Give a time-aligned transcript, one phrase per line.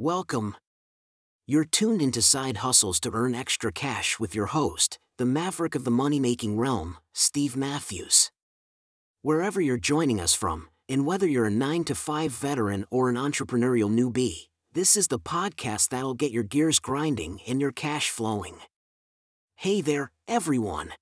[0.00, 0.54] Welcome.
[1.48, 5.82] You're tuned into Side Hustles to earn extra cash with your host, the maverick of
[5.82, 8.30] the money making realm, Steve Matthews.
[9.22, 13.16] Wherever you're joining us from, and whether you're a 9 to 5 veteran or an
[13.16, 18.58] entrepreneurial newbie, this is the podcast that'll get your gears grinding and your cash flowing.
[19.56, 20.92] Hey there, everyone.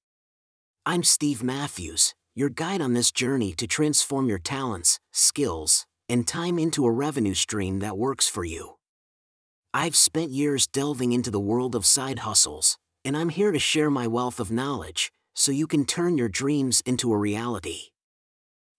[0.86, 6.58] I'm Steve Matthews, your guide on this journey to transform your talents, skills, and time
[6.58, 8.75] into a revenue stream that works for you.
[9.78, 13.90] I've spent years delving into the world of side hustles, and I'm here to share
[13.90, 17.90] my wealth of knowledge so you can turn your dreams into a reality.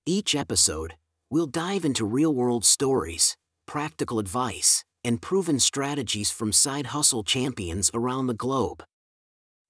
[0.08, 0.96] Each episode,
[1.30, 3.38] we'll dive into real world stories,
[3.68, 8.84] practical advice, and proven strategies from side hustle champions around the globe.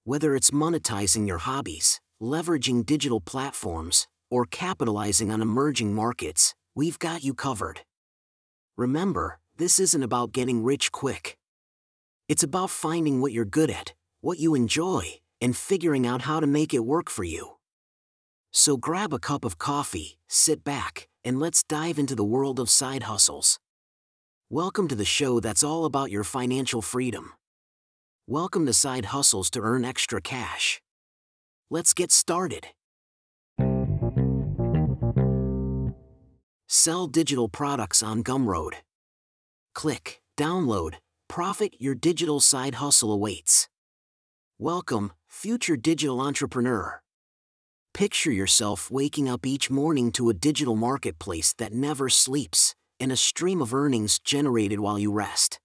[0.04, 7.22] Whether it's monetizing your hobbies, leveraging digital platforms, or capitalizing on emerging markets, we've got
[7.22, 7.82] you covered.
[8.78, 11.36] Remember, this isn't about getting rich quick.
[12.28, 16.46] It's about finding what you're good at, what you enjoy, and figuring out how to
[16.46, 17.56] make it work for you.
[18.52, 22.70] So grab a cup of coffee, sit back, and let's dive into the world of
[22.70, 23.58] side hustles.
[24.48, 27.32] Welcome to the show that's all about your financial freedom.
[28.28, 30.80] Welcome to Side Hustles to earn extra cash.
[31.68, 32.68] Let's get started.
[36.68, 38.74] Sell digital products on Gumroad.
[39.78, 40.94] Click, download,
[41.28, 43.68] profit your digital side hustle awaits.
[44.58, 47.00] Welcome, future digital entrepreneur.
[47.94, 53.16] Picture yourself waking up each morning to a digital marketplace that never sleeps, and a
[53.16, 55.60] stream of earnings generated while you rest.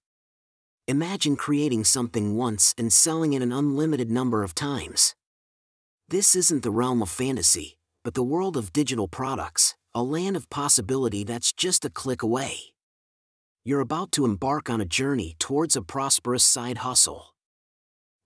[0.87, 5.15] Imagine creating something once and selling it an unlimited number of times.
[6.07, 10.51] This isn't the realm of fantasy, but the world of digital products, a land of
[10.51, 12.72] possibility that's just a click away
[13.65, 17.33] you're about to embark on a journey towards a prosperous side hustle.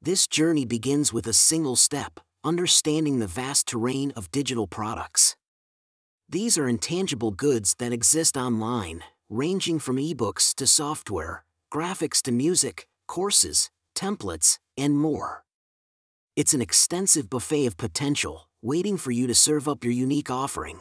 [0.02, 5.36] This journey begins with a single step understanding the vast terrain of digital products.
[6.30, 11.44] These are intangible goods that exist online, ranging from ebooks to software,
[11.74, 15.44] graphics to music, courses, templates, and more.
[16.36, 20.80] It's an extensive buffet of potential, waiting for you to serve up your unique offering.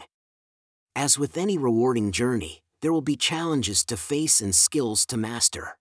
[0.95, 5.77] As with any rewarding journey, there will be challenges to face and skills to master.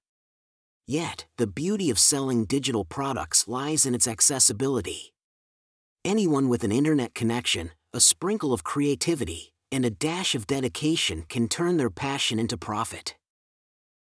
[0.87, 5.13] Yet, the beauty of selling digital products lies in its accessibility.
[6.03, 11.47] Anyone with an internet connection, a sprinkle of creativity, and a dash of dedication can
[11.47, 13.15] turn their passion into profit.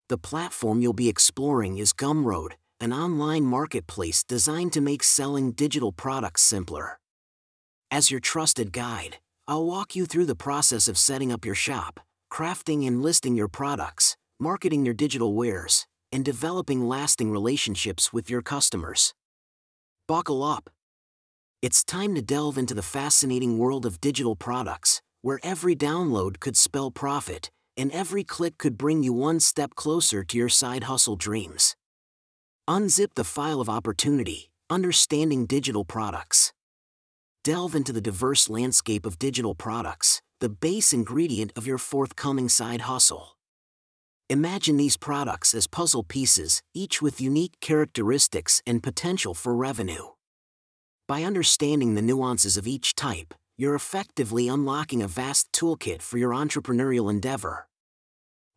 [0.07, 5.91] The platform you'll be exploring is Gumroad, an online marketplace designed to make selling digital
[5.91, 6.99] products simpler.
[7.89, 9.17] As your trusted guide,
[9.47, 11.99] I'll walk you through the process of setting up your shop,
[12.31, 18.41] crafting and listing your products, marketing your digital wares, and developing lasting relationships with your
[18.41, 19.13] customers.
[20.07, 20.69] Buckle up.
[21.61, 26.55] It's time to delve into the fascinating world of digital products, where every download could
[26.55, 31.15] spell profit, and every click could bring you one step closer to your side hustle
[31.15, 31.75] dreams.
[32.69, 36.53] Unzip the file of opportunity, understanding digital products.
[37.43, 42.81] Delve into the diverse landscape of digital products, the base ingredient of your forthcoming side
[42.81, 43.37] hustle.
[44.29, 50.07] Imagine these products as puzzle pieces, each with unique characteristics and potential for revenue.
[51.07, 56.31] By understanding the nuances of each type, you're effectively unlocking a vast toolkit for your
[56.31, 57.67] entrepreneurial endeavor.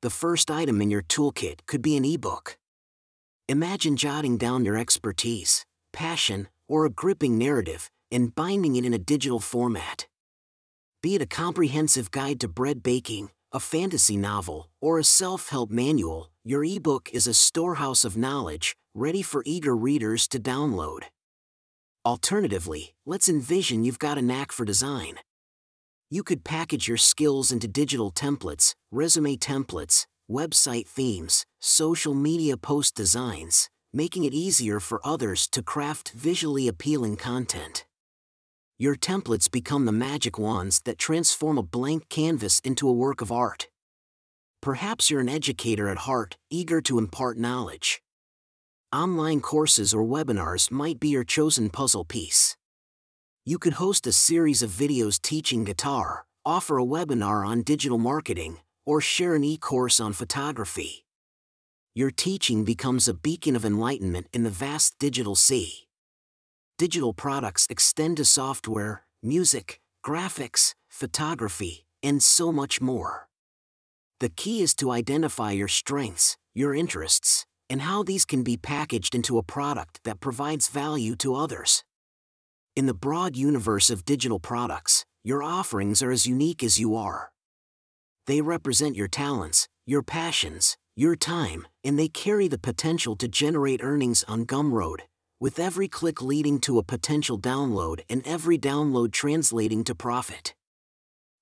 [0.03, 2.57] The first item in your toolkit could be an ebook.
[3.49, 8.99] Imagine jotting down your expertise, passion, or a gripping narrative and binding it in a
[8.99, 10.07] digital format.
[11.01, 15.71] Be it a comprehensive guide to bread baking, a fantasy novel, or a self help
[15.71, 21.05] manual, your ebook is a storehouse of knowledge, ready for eager readers to download.
[22.05, 25.21] Alternatively, let's envision you've got a knack for design.
[26.11, 32.97] You could package your skills into digital templates, resume templates, website themes, social media post
[32.97, 37.85] designs, making it easier for others to craft visually appealing content
[38.81, 43.33] your templates become the magic wands that transform a blank canvas into a work of
[43.33, 43.69] art.
[44.63, 48.01] Perhaps you're an educator at heart, eager to impart knowledge.
[48.93, 52.57] Online courses or webinars might be your chosen puzzle piece.
[53.45, 58.59] You could host a series of videos teaching guitar, offer a webinar on digital marketing,
[58.87, 61.05] or share an e course on photography.
[61.97, 65.88] Your teaching becomes a beacon of enlightenment in the vast digital sea
[66.79, 73.29] digital products extend to software, music, graphics, photography, and so much more.
[74.21, 79.17] The key is to identify your strengths, your interests, and how these can be packaged
[79.17, 81.83] into a product that provides value to others.
[82.77, 87.33] In the broad universe of digital products, your offerings are as unique as you are.
[88.29, 93.83] They represent your talents, your passions, your time, and they carry the potential to generate
[93.83, 95.01] earnings on Gumroad,
[95.41, 100.55] with every click leading to a potential download and every download translating to profit.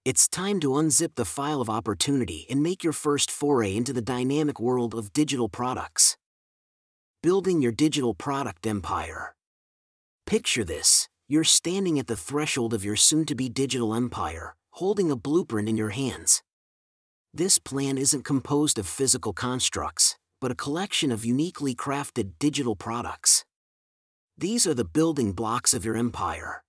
[0.04, 4.02] It's time to unzip the file of opportunity and make your first foray into the
[4.02, 6.18] dynamic world of digital products.
[7.22, 9.34] Building your digital product empire.
[10.26, 15.10] Picture this you're standing at the threshold of your soon to be digital empire, holding
[15.10, 16.42] a blueprint in your hands.
[17.32, 23.45] This plan isn't composed of physical constructs, but a collection of uniquely crafted digital products.
[24.38, 26.62] These are the building blocks of your empire.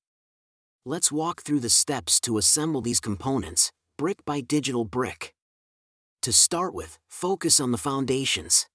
[0.85, 5.33] Let's walk through the steps to assemble these components, brick by digital brick.
[6.21, 8.67] To start with, focus on the foundations.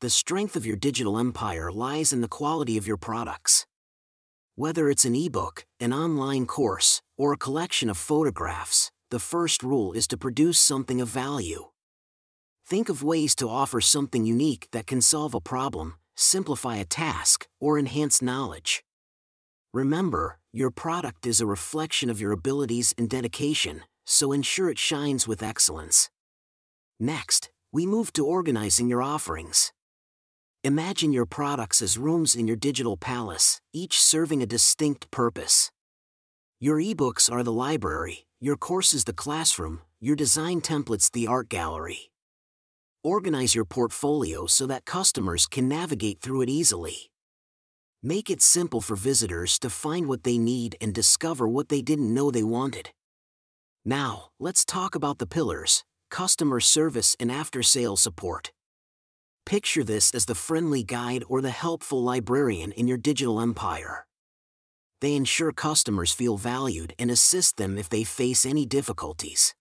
[0.00, 3.66] The strength of your digital empire lies in the quality of your products.
[4.54, 9.92] Whether it's an ebook, an online course, or a collection of photographs, the first rule
[9.92, 11.66] is to produce something of value.
[12.66, 17.46] Think of ways to offer something unique that can solve a problem, simplify a task,
[17.60, 18.84] or enhance knowledge.
[19.72, 25.28] Remember, your product is a reflection of your abilities and dedication, so ensure it shines
[25.28, 26.10] with excellence.
[26.98, 29.72] Next, we move to organizing your offerings.
[30.64, 35.70] Imagine your products as rooms in your digital palace, each serving a distinct purpose.
[36.58, 42.10] Your ebooks are the library, your courses the classroom, your design templates the art gallery.
[43.08, 47.10] Organize your portfolio so that customers can navigate through it easily.
[48.02, 52.12] Make it simple for visitors to find what they need and discover what they didn't
[52.12, 52.90] know they wanted.
[53.82, 58.52] Now, let's talk about the pillars customer service and after sales support.
[59.46, 64.06] Picture this as the friendly guide or the helpful librarian in your digital empire.
[65.00, 69.54] They ensure customers feel valued and assist them if they face any difficulties.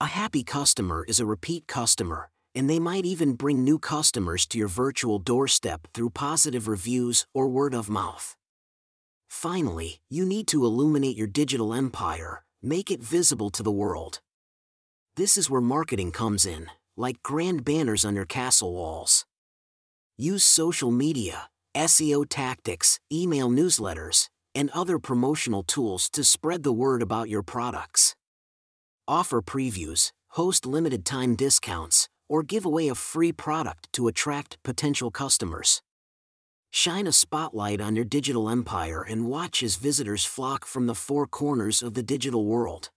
[0.00, 4.58] A happy customer is a repeat customer, and they might even bring new customers to
[4.58, 8.36] your virtual doorstep through positive reviews or word of mouth.
[9.28, 14.20] Finally, you need to illuminate your digital empire, make it visible to the world.
[15.16, 16.66] This is where marketing comes in,
[16.96, 19.24] like grand banners on your castle walls.
[20.18, 27.02] Use social media, SEO tactics, email newsletters, and other promotional tools to spread the word
[27.02, 28.14] about your products.
[29.08, 35.10] Offer previews, host limited time discounts, or give away a free product to attract potential
[35.10, 35.82] customers.
[36.70, 41.26] Shine a spotlight on your digital empire and watch as visitors flock from the four
[41.26, 42.88] corners of the digital world.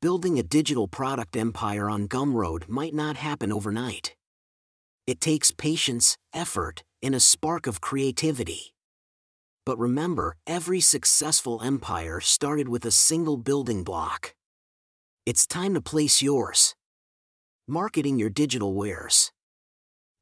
[0.00, 4.16] Building a digital product empire on Gumroad might not happen overnight.
[5.06, 8.72] It takes patience, effort, and a spark of creativity.
[9.66, 14.32] But remember, every successful empire started with a single building block.
[15.26, 16.74] It's time to place yours.
[17.70, 19.30] Marketing your digital wares.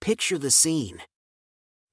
[0.01, 1.03] Picture the scene.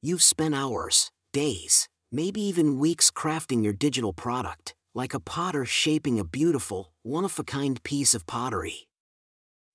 [0.02, 6.20] You've spent hours, days, maybe even weeks crafting your digital product, like a potter shaping
[6.20, 8.88] a beautiful, one of a kind piece of pottery.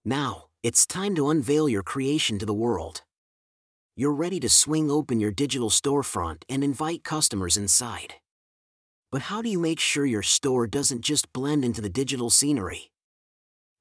[0.04, 3.02] Now, it's time to unveil your creation to the world.
[3.94, 8.14] You're ready to swing open your digital storefront and invite customers inside.
[9.12, 12.90] But how do you make sure your store doesn't just blend into the digital scenery?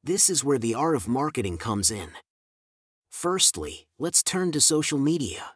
[0.04, 2.12] This is where the art of marketing comes in.
[3.10, 5.52] Firstly, let's turn to social media.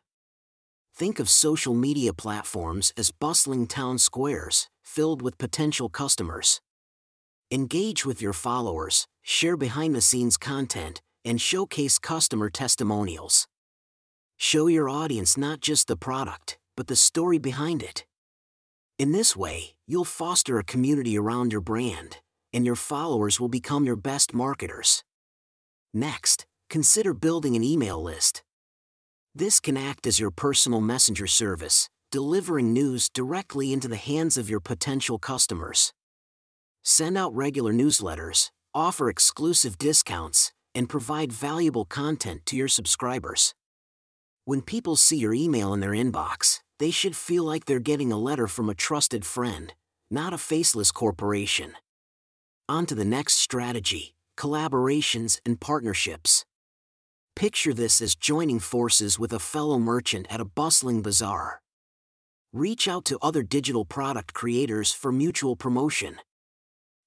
[0.95, 6.59] Think of social media platforms as bustling town squares, filled with potential customers.
[7.49, 13.47] Engage with your followers, share behind the scenes content, and showcase customer testimonials.
[14.37, 18.05] Show your audience not just the product, but the story behind it.
[18.97, 22.17] In this way, you'll foster a community around your brand,
[22.53, 25.03] and your followers will become your best marketers.
[25.93, 28.43] Next, consider building an email list.
[29.33, 34.49] This can act as your personal messenger service, delivering news directly into the hands of
[34.49, 35.93] your potential customers.
[36.83, 43.53] Send out regular newsletters, offer exclusive discounts, and provide valuable content to your subscribers.
[44.45, 48.17] When people see your email in their inbox, they should feel like they're getting a
[48.17, 49.73] letter from a trusted friend,
[50.09, 51.73] not a faceless corporation.
[52.71, 56.45] On to the next strategy collaborations and partnerships.
[57.35, 61.61] Picture this as joining forces with a fellow merchant at a bustling bazaar.
[62.53, 66.15] Reach out to other digital product creators for mutual promotion.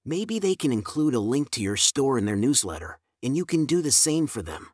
[0.05, 3.65] Maybe they can include a link to your store in their newsletter, and you can
[3.65, 4.67] do the same for them.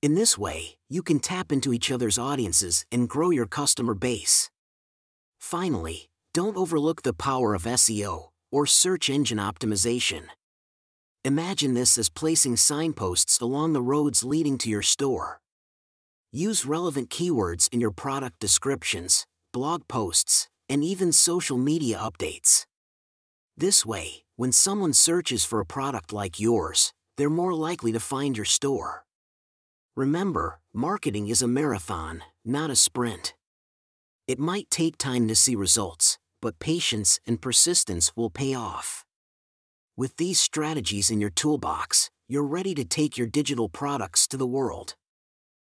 [0.00, 4.48] In this way, you can tap into each other's audiences and grow your customer base.
[5.38, 10.24] Finally, don't overlook the power of SEO, or search engine optimization.
[11.24, 15.40] Imagine this as placing signposts along the roads leading to your store.
[16.32, 22.64] Use relevant keywords in your product descriptions, blog posts, and even social media updates.
[23.56, 28.36] This way, when someone searches for a product like yours, they're more likely to find
[28.36, 29.04] your store.
[29.96, 33.34] Remember, marketing is a marathon, not a sprint.
[34.26, 36.09] It might take time to see results,
[36.40, 39.04] but patience and persistence will pay off.
[39.96, 44.46] With these strategies in your toolbox, you're ready to take your digital products to the
[44.46, 44.94] world.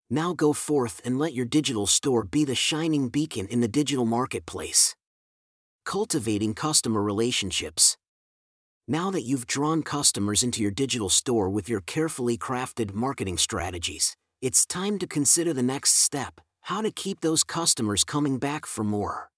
[0.09, 4.05] Now go forth and let your digital store be the shining beacon in the digital
[4.05, 4.95] marketplace.
[5.85, 7.97] Cultivating customer relationships.
[8.87, 14.17] Now that you've drawn customers into your digital store with your carefully crafted marketing strategies,
[14.41, 18.83] it's time to consider the next step how to keep those customers coming back for
[18.83, 19.30] more.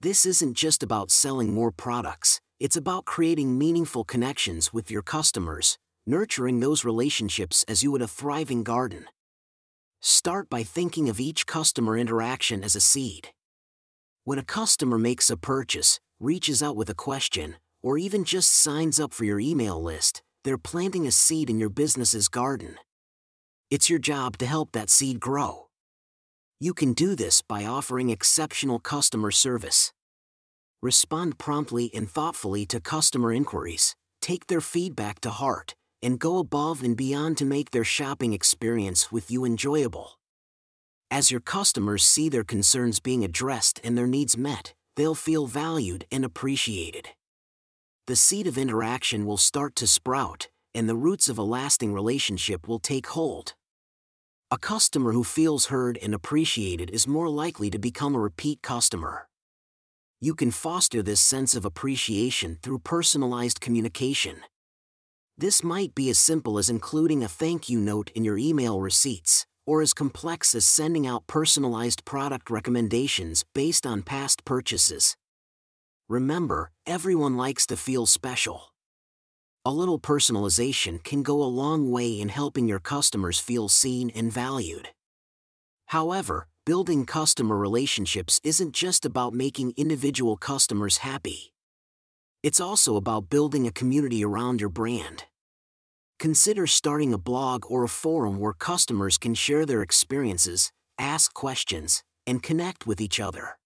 [0.00, 5.76] This isn't just about selling more products, it's about creating meaningful connections with your customers,
[6.06, 9.06] nurturing those relationships as you would a thriving garden.
[10.00, 13.30] Start by thinking of each customer interaction as a seed.
[14.22, 19.00] When a customer makes a purchase, reaches out with a question, or even just signs
[19.00, 22.76] up for your email list, they're planting a seed in your business's garden.
[23.68, 25.67] It's your job to help that seed grow.
[26.60, 29.92] You can do this by offering exceptional customer service
[30.80, 36.82] respond promptly and thoughtfully to customer inquiries, take their feedback to heart, and go above
[36.82, 40.18] and beyond to make their shopping experience with you enjoyable.
[41.10, 46.04] As your customers see their concerns being addressed and their needs met, they'll feel valued
[46.12, 47.08] and appreciated.
[48.06, 52.68] The seed of interaction will start to sprout, and the roots of a lasting relationship
[52.68, 53.54] will take hold.
[54.50, 59.28] A customer who feels heard and appreciated is more likely to become a repeat customer
[60.20, 64.40] you can foster this sense of appreciation through personalized communication.
[65.36, 69.46] This might be as simple as including a thank you note in your email receipts,
[69.64, 75.16] or as complex as sending out personalized product recommendations based on past purchases.
[76.08, 78.67] Remember, everyone likes to feel special.
[79.68, 84.32] A little personalization can go a long way in helping your customers feel seen and
[84.32, 84.88] valued.
[85.88, 91.52] However, building customer relationships isn't just about making individual customers happy.
[92.42, 95.24] It's also about building a community around your brand.
[96.18, 102.02] Consider starting a blog or a forum where customers can share their experiences, ask questions,
[102.26, 103.58] and connect with each other.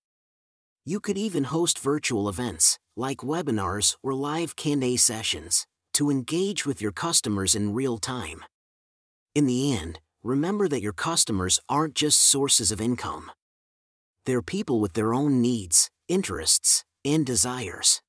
[0.85, 6.81] You could even host virtual events, like webinars or live Q&A sessions, to engage with
[6.81, 8.45] your customers in real time.
[9.35, 13.31] In the end, remember that your customers aren't just sources of income.
[14.25, 18.01] They're people with their own needs, interests, and desires.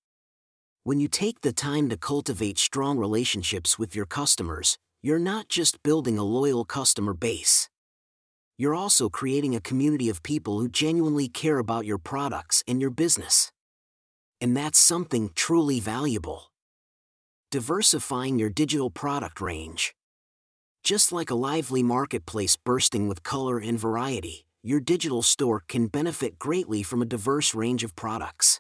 [0.84, 5.82] When you take the time to cultivate strong relationships with your customers, you're not just
[5.84, 7.70] building a loyal customer base.
[8.58, 12.92] You're also creating a community of people who genuinely care about your products and your
[12.92, 13.52] business.
[14.40, 16.53] And that's something truly valuable.
[17.54, 19.94] Diversifying your digital product range.
[20.84, 26.40] Just like a lively marketplace bursting with color and variety, your digital store can benefit
[26.40, 28.60] greatly from a diverse range of products.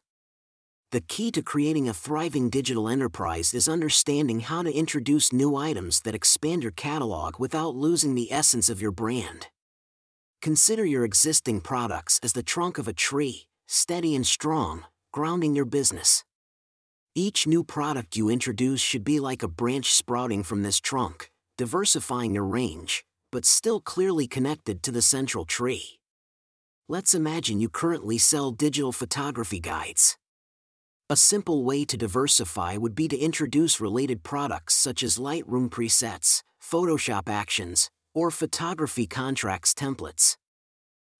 [0.91, 6.01] The key to creating a thriving digital enterprise is understanding how to introduce new items
[6.01, 9.47] that expand your catalog without losing the essence of your brand.
[10.39, 15.65] Consider your existing products as the trunk of a tree, steady and strong, grounding your
[15.65, 16.23] business.
[17.15, 21.29] Each new product you introduce should be like a branch sprouting from this trunk,
[21.59, 25.99] diversifying your range, but still clearly connected to the central tree.
[26.89, 30.17] Let's imagine you currently sell digital photography guides.
[31.07, 36.41] A simple way to diversify would be to introduce related products such as Lightroom presets,
[36.59, 40.35] Photoshop actions, or photography contracts templates.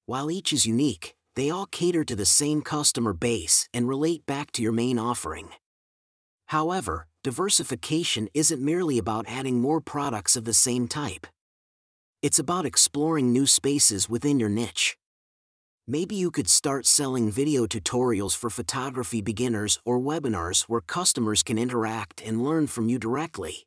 [0.07, 4.51] While each is unique, they all cater to the same customer base and relate back
[4.53, 5.50] to your main offering.
[6.53, 11.25] However, diversification isn't merely about adding more products of the same type.
[12.22, 14.95] It's about exploring new spaces within your niche.
[15.88, 21.57] Maybe you could start selling video tutorials for photography beginners or webinars where customers can
[21.57, 23.65] interact and learn from you directly.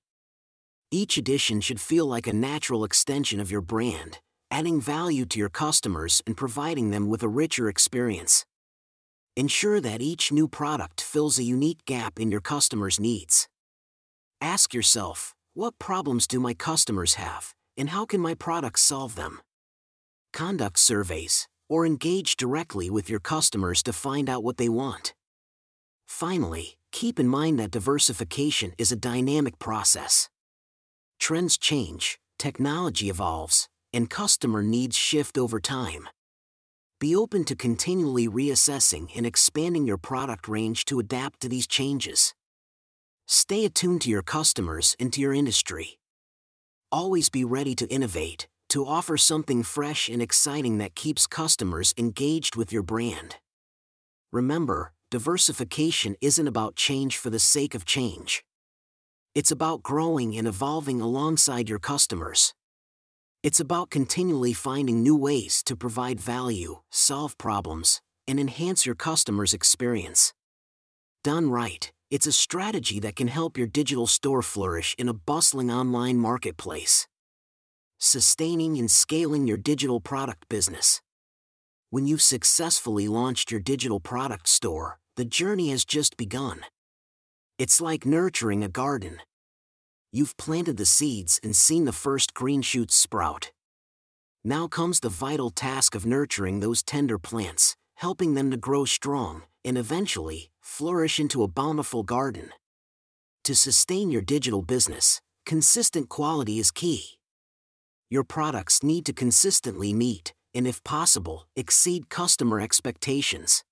[0.93, 5.51] Each edition should feel like a natural extension of your brand, adding value to your
[5.51, 8.47] customers and providing them with a richer experience.
[9.39, 13.49] Ensure that each new product fills a unique gap in your customer's needs.
[14.41, 19.43] Ask yourself, what problems do my customers have, and how can my products solve them?
[20.33, 25.13] Conduct surveys, or engage directly with your customers to find out what they want.
[26.09, 30.31] Finally, keep in mind that diversification is a dynamic process.
[31.21, 36.09] Trends change, technology evolves, and customer needs shift over time.
[36.99, 42.35] Be open to continually reassessing and expanding your product range to adapt to these changes.
[43.29, 45.99] Stay attuned to your customers and to your industry.
[46.91, 52.57] Always be ready to innovate, to offer something fresh and exciting that keeps customers engaged
[52.57, 53.37] with your brand.
[54.33, 58.43] Remember, diversification isn't about change for the sake of change.
[59.35, 62.55] It's about growing and evolving alongside your customers.
[63.47, 69.55] It's about continually finding new ways to provide value, solve problems, and enhance your customers'
[69.55, 70.35] experience.
[71.23, 75.71] Done right, it's a strategy that can help your digital store flourish in a bustling
[75.71, 77.07] online marketplace.
[78.01, 81.01] Sustaining and scaling your digital product business.
[81.91, 86.63] When you've successfully launched your digital product store, the journey has just begun.
[87.61, 89.21] It's like nurturing a garden
[90.13, 93.53] you've planted the seeds and seen the first green shoots sprout.
[94.45, 99.43] Now comes the vital task of nurturing those tender plants, helping them to grow strong,
[99.65, 102.51] and eventually, flourish into a bountiful garden.
[103.45, 107.19] To sustain your digital business, consistent quality is key.
[108.09, 113.65] Your products need to consistently meet, and if possible, exceed customer expectations.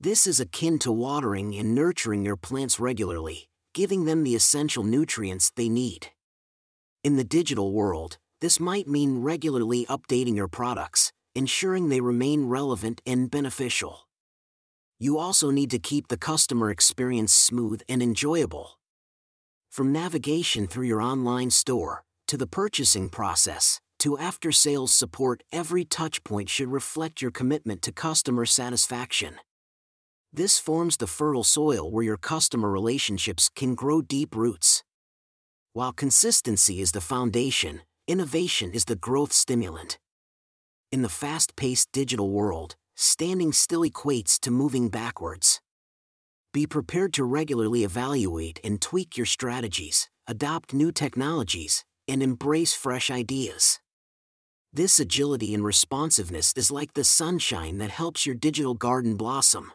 [0.00, 5.50] This is akin to watering and nurturing your plants regularly, giving them the essential nutrients
[5.50, 6.08] they need.
[7.04, 13.00] In the digital world, this might mean regularly updating your products, ensuring they remain relevant
[13.06, 14.08] and beneficial.
[14.98, 18.78] You also need to keep the customer experience smooth and enjoyable.
[19.70, 25.84] From navigation through your online store, to the purchasing process, to after sales support, every
[25.84, 29.36] touchpoint should reflect your commitment to customer satisfaction.
[30.32, 34.84] This forms the fertile soil where your customer relationships can grow deep roots.
[35.72, 39.98] While consistency is the foundation, innovation is the growth stimulant.
[40.92, 45.60] In the fast paced digital world, standing still equates to moving backwards.
[46.52, 53.10] Be prepared to regularly evaluate and tweak your strategies, adopt new technologies, and embrace fresh
[53.10, 53.80] ideas.
[54.72, 59.72] This agility and responsiveness is like the sunshine that helps your digital garden blossom.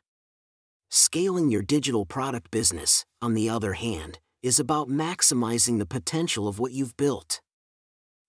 [0.97, 6.58] Scaling your digital product business, on the other hand, is about maximizing the potential of
[6.58, 7.41] what you've built.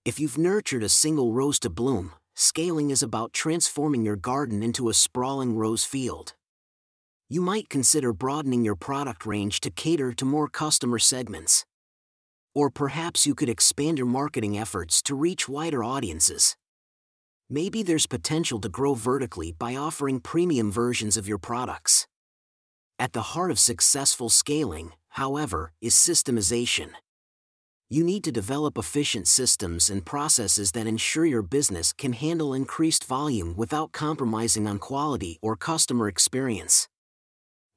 [0.04, 4.88] If you've nurtured a single rose to bloom, scaling is about transforming your garden into
[4.88, 6.34] a sprawling rose field.
[7.28, 11.64] You might consider broadening your product range to cater to more customer segments.
[12.52, 16.56] Or perhaps you could expand your marketing efforts to reach wider audiences.
[17.48, 22.08] Maybe there's potential to grow vertically by offering premium versions of your products.
[22.98, 26.92] At the heart of successful scaling, however, is systemization.
[27.90, 33.04] You need to develop efficient systems and processes that ensure your business can handle increased
[33.04, 36.88] volume without compromising on quality or customer experience.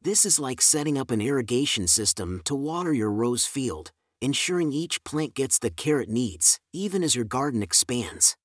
[0.01, 5.03] This is like setting up an irrigation system to water your rose field, ensuring each
[5.03, 8.37] plant gets the care it needs, even as your garden expands.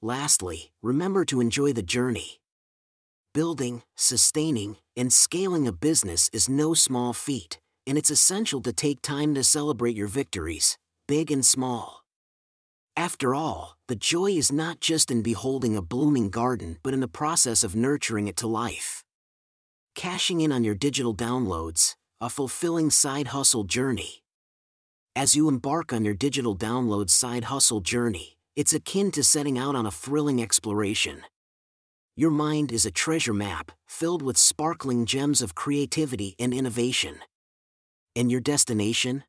[0.00, 2.41] Lastly, remember to enjoy the journey.
[3.34, 9.00] Building, sustaining, and scaling a business is no small feat, and it's essential to take
[9.00, 10.76] time to celebrate your victories,
[11.08, 12.02] big and small.
[12.94, 17.08] After all, the joy is not just in beholding a blooming garden but in the
[17.08, 19.02] process of nurturing it to life.
[19.94, 24.22] Cashing in on your digital downloads, a fulfilling side hustle journey.
[25.16, 29.74] As you embark on your digital download side hustle journey, it's akin to setting out
[29.74, 31.22] on a thrilling exploration.
[32.14, 37.20] Your mind is a treasure map, filled with sparkling gems of creativity and innovation.
[38.14, 39.24] And your destination?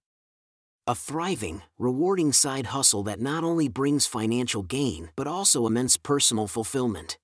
[0.86, 6.46] A thriving, rewarding side hustle that not only brings financial gain but also immense personal
[6.46, 7.18] fulfillment.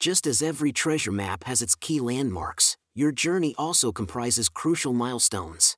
[0.00, 5.76] Just as every treasure map has its key landmarks, your journey also comprises crucial milestones.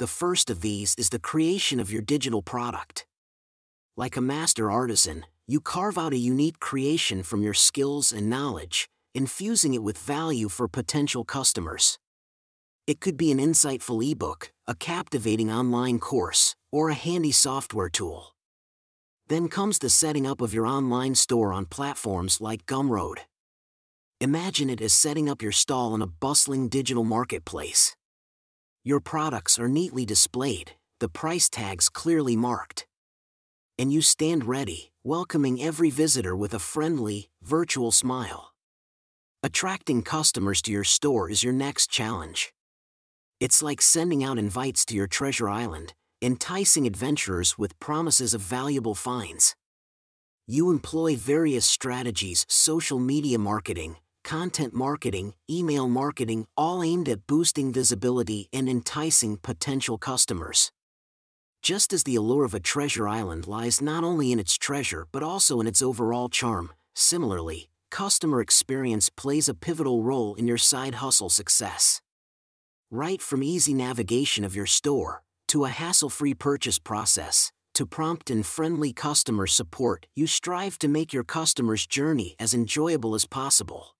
[0.00, 3.06] The first of these is the creation of your digital product.
[3.96, 8.88] Like a master artisan, you carve out a unique creation from your skills and knowledge,
[9.14, 11.98] infusing it with value for potential customers.
[12.86, 18.34] It could be an insightful ebook, a captivating online course, or a handy software tool.
[19.28, 23.18] Then comes the setting up of your online store on platforms like Gumroad.
[24.20, 27.96] Imagine it as setting up your stall in a bustling digital marketplace.
[28.84, 32.86] Your products are neatly displayed, the price tags clearly marked
[33.78, 38.52] And you stand ready, welcoming every visitor with a friendly, virtual smile.
[39.42, 42.52] Attracting customers to your store is your next challenge.
[43.40, 48.94] It's like sending out invites to your treasure island, enticing adventurers with promises of valuable
[48.94, 49.56] finds.
[50.46, 57.72] You employ various strategies social media marketing, content marketing, email marketing, all aimed at boosting
[57.72, 60.70] visibility and enticing potential customers.
[61.62, 65.22] Just as the allure of a treasure island lies not only in its treasure but
[65.22, 70.96] also in its overall charm, similarly, customer experience plays a pivotal role in your side
[70.96, 72.02] hustle success.
[72.90, 78.28] Right from easy navigation of your store, to a hassle free purchase process, to prompt
[78.28, 83.94] and friendly customer support, you strive to make your customer's journey as enjoyable as possible.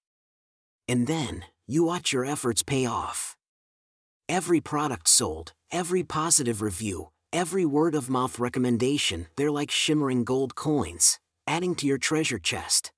[0.89, 3.37] And then, you watch your efforts pay off.
[4.29, 10.55] Every product sold, every positive review, every word of mouth recommendation, they're like shimmering gold
[10.55, 12.93] coins, adding to your treasure chest.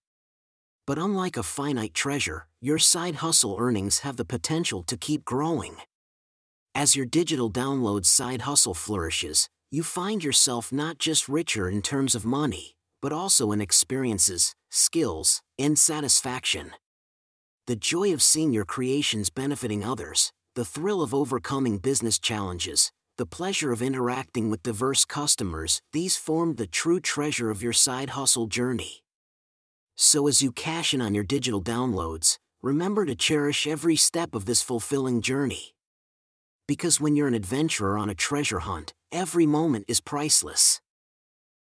[0.87, 5.77] But unlike a finite treasure, your side hustle earnings have the potential to keep growing.
[6.75, 12.15] As your digital download side hustle flourishes, you find yourself not just richer in terms
[12.15, 16.73] of money, but also in experiences, skills, and satisfaction.
[17.67, 23.27] The joy of seeing your creations benefiting others, the thrill of overcoming business challenges, the
[23.27, 28.47] pleasure of interacting with diverse customers, these form the true treasure of your side hustle
[28.47, 29.05] journey.
[29.95, 34.47] So as you cash in on your digital downloads, remember to cherish every step of
[34.47, 35.75] this fulfilling journey.
[36.67, 40.81] Because when you're an adventurer on a treasure hunt, every moment is priceless.